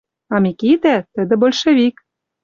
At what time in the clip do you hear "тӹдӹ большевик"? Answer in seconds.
1.13-1.95